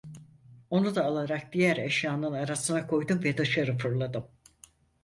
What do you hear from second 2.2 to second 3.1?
arasına